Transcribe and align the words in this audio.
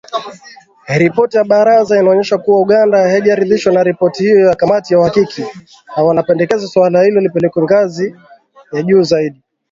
Ripoti 1.03 1.37
ya 1.37 1.43
Baraza 1.51 1.99
inaonyesha 1.99 2.37
kuwa 2.37 2.61
Uganda 2.61 2.97
haijaridhishwa 3.01 3.73
na 3.73 3.83
ripoti 3.83 4.23
hiyo 4.23 4.39
ya" 4.47 4.55
kamati 4.55 4.93
ya 4.93 4.99
uhakiki 4.99 5.41
“na 5.97 6.03
wanapendelea 6.03 6.59
suala 6.59 7.03
hilo 7.03 7.21
lipelekwe 7.21 7.63
ngazi 7.63 8.15
ya 8.73 8.83
juu 8.83 9.01
zaidi 9.03 9.41